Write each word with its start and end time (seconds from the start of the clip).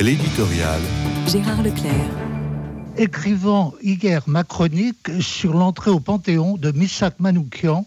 L'éditorial. 0.00 0.80
Gérard 1.26 1.62
Leclerc. 1.62 1.92
Écrivant 2.96 3.74
hier 3.82 4.22
ma 4.26 4.44
chronique 4.44 5.10
sur 5.20 5.52
l'entrée 5.52 5.90
au 5.90 6.00
Panthéon 6.00 6.56
de 6.56 6.70
Missak 6.70 7.20
Manoukian, 7.20 7.86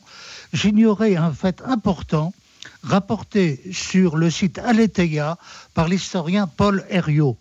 j'ignorais 0.53 1.15
un 1.15 1.31
fait 1.31 1.63
important 1.65 2.31
rapporté 2.83 3.59
sur 3.71 4.15
le 4.15 4.29
site 4.29 4.59
Aletheia 4.59 5.39
par 5.73 5.87
l'historien 5.87 6.45
Paul 6.45 6.85
Herriot. 6.91 7.35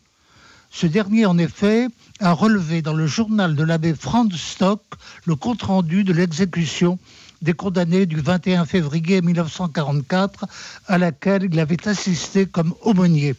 Ce 0.71 0.87
dernier, 0.87 1.27
en 1.27 1.37
effet, 1.37 1.89
a 2.21 2.33
relevé 2.33 2.81
dans 2.81 2.95
le 2.95 3.07
journal 3.07 3.55
de 3.55 3.65
l'abbé 3.65 3.95
Franz 3.95 4.35
Stock 4.39 4.81
le 5.27 5.37
compte-rendu 5.37 6.03
de 6.03 6.15
l'exécution 6.15 6.99
des 7.43 7.53
condamnés 7.53 8.07
du 8.07 8.23
21 8.23 8.65
février 8.65 9.21
1944 9.21 10.47
à 10.87 10.97
laquelle 10.97 11.43
il 11.53 11.61
avait 11.61 11.87
assisté 11.87 12.47
comme 12.47 12.73
aumônier. 12.81 13.35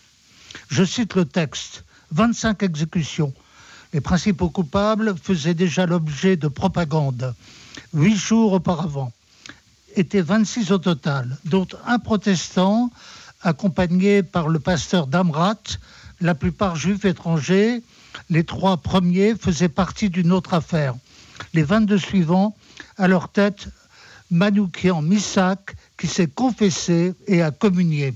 Je 0.74 0.84
cite 0.84 1.14
le 1.14 1.26
texte. 1.26 1.84
25 2.14 2.63
exécutions. 2.63 3.31
Les 3.94 4.02
principaux 4.02 4.50
coupables 4.50 5.14
faisaient 5.22 5.54
déjà 5.54 5.86
l'objet 5.86 6.36
de 6.36 6.48
propagande. 6.48 7.36
Huit 7.94 8.16
jours 8.16 8.54
auparavant 8.54 9.12
étaient 9.95 10.23
26 10.23 10.72
au 10.72 10.80
total, 10.80 11.38
dont 11.45 11.67
un 11.86 12.00
protestant 12.00 12.90
accompagné 13.44 14.23
par 14.23 14.50
le 14.50 14.58
pasteur 14.58 15.05
Damrat, 15.05 15.62
la 16.22 16.34
plupart 16.34 16.76
juifs 16.76 17.05
étrangers. 17.05 17.84
Les 18.31 18.44
trois 18.44 18.78
premiers 18.78 19.36
faisaient 19.36 19.70
partie 19.70 20.09
d'une 20.09 20.31
autre 20.31 20.55
affaire. 20.55 20.95
Les 21.53 21.62
22 21.62 22.00
suivants, 22.00 22.58
à 22.98 23.08
leur 23.08 23.30
tête, 23.30 23.67
Manoukian 24.31 25.03
Misak, 25.03 25.76
qui 26.00 26.08
s'est 26.08 26.26
confessé 26.26 27.14
et 27.28 27.44
a 27.44 27.52
communié. 27.52 28.16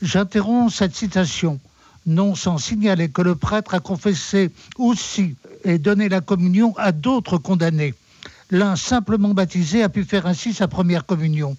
J'interromps 0.00 0.72
cette 0.72 0.94
citation, 0.94 1.58
non 2.06 2.36
sans 2.36 2.58
signaler 2.58 3.08
que 3.08 3.22
le 3.22 3.34
prêtre 3.34 3.74
a 3.74 3.80
confessé 3.80 4.50
aussi 4.76 5.34
et 5.64 5.78
donné 5.78 6.08
la 6.08 6.20
communion 6.20 6.72
à 6.76 6.92
d'autres 6.92 7.38
condamnés. 7.38 7.94
L'un 8.50 8.76
simplement 8.76 9.34
baptisé 9.34 9.82
a 9.82 9.88
pu 9.88 10.04
faire 10.04 10.26
ainsi 10.26 10.54
sa 10.54 10.68
première 10.68 11.04
communion. 11.04 11.56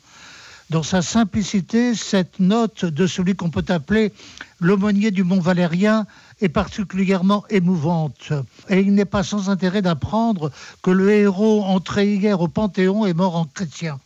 Dans 0.70 0.84
sa 0.84 1.02
simplicité, 1.02 1.96
cette 1.96 2.40
note 2.40 2.86
de 2.86 3.08
celui 3.08 3.36
qu'on 3.36 3.50
peut 3.50 3.66
appeler 3.68 4.14
l'aumônier 4.60 5.12
du 5.12 5.24
Mont 5.24 5.42
Valérien 5.42 6.06
est 6.42 6.50
particulièrement 6.50 7.44
émouvante. 7.50 8.32
Et 8.70 8.80
il 8.80 8.94
n'est 8.94 9.06
pas 9.06 9.24
sans 9.24 9.50
intérêt 9.50 9.82
d'apprendre 9.82 10.52
que 10.82 10.92
le 10.92 11.12
héros 11.12 11.64
entré 11.64 12.14
hier 12.14 12.40
au 12.40 12.48
Panthéon 12.48 13.06
est 13.06 13.14
mort 13.14 13.36
en 13.36 13.46
chrétien. 13.46 14.00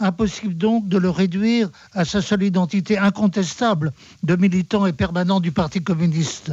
Impossible 0.00 0.56
donc 0.56 0.88
de 0.88 0.96
le 0.96 1.10
réduire 1.10 1.68
à 1.92 2.06
sa 2.06 2.22
seule 2.22 2.42
identité 2.42 2.96
incontestable 2.96 3.92
de 4.22 4.34
militant 4.34 4.86
et 4.86 4.94
permanent 4.94 5.40
du 5.40 5.52
Parti 5.52 5.82
communiste. 5.82 6.52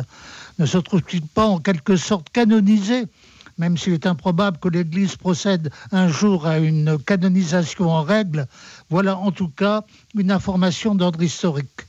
Ne 0.59 0.65
se 0.65 0.77
trouve-t-il 0.77 1.21
pas 1.21 1.45
en 1.45 1.59
quelque 1.59 1.95
sorte 1.95 2.29
canonisé 2.29 3.05
même 3.57 3.77
s'il 3.77 3.93
est 3.93 4.05
improbable 4.05 4.59
que 4.59 4.69
l'Église 4.69 5.15
procède 5.15 5.71
un 5.91 6.07
jour 6.07 6.45
à 6.45 6.59
une 6.59 6.97
canonisation 6.99 7.89
en 7.89 8.03
règle, 8.03 8.45
voilà 8.89 9.17
en 9.17 9.31
tout 9.31 9.49
cas 9.49 9.83
une 10.15 10.29
information 10.29 10.93
d'ordre 10.93 11.23
historique. 11.23 11.87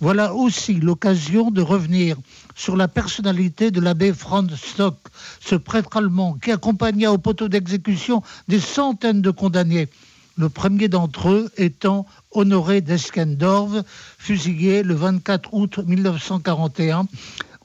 Voilà 0.00 0.34
aussi 0.34 0.74
l'occasion 0.74 1.50
de 1.50 1.62
revenir 1.62 2.18
sur 2.54 2.76
la 2.76 2.86
personnalité 2.86 3.70
de 3.70 3.80
l'abbé 3.80 4.12
Franz 4.12 4.54
Stock, 4.56 4.98
ce 5.40 5.54
prêtre 5.54 5.96
allemand 5.96 6.34
qui 6.34 6.52
accompagna 6.52 7.10
au 7.12 7.18
poteau 7.18 7.48
d'exécution 7.48 8.22
des 8.46 8.60
centaines 8.60 9.22
de 9.22 9.30
condamnés 9.30 9.88
le 10.36 10.48
premier 10.48 10.88
d'entre 10.88 11.30
eux 11.30 11.50
étant 11.56 12.06
Honoré 12.30 12.80
d'Eskendorf, 12.80 13.82
fusillé 14.18 14.82
le 14.82 14.94
24 14.94 15.54
août 15.54 15.78
1941 15.78 17.06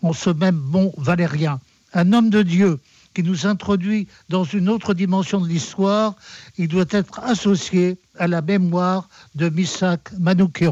en 0.01 0.13
ce 0.13 0.29
même 0.29 0.55
mont 0.55 0.93
valérien. 0.97 1.59
Un 1.93 2.13
homme 2.13 2.29
de 2.29 2.41
Dieu 2.41 2.79
qui 3.13 3.23
nous 3.23 3.45
introduit 3.45 4.07
dans 4.29 4.45
une 4.45 4.69
autre 4.69 4.93
dimension 4.93 5.41
de 5.41 5.47
l'histoire, 5.47 6.15
il 6.57 6.69
doit 6.69 6.85
être 6.91 7.19
associé 7.19 7.97
à 8.17 8.27
la 8.27 8.41
mémoire 8.41 9.09
de 9.35 9.49
Misak 9.49 10.11
Manoukian. 10.17 10.69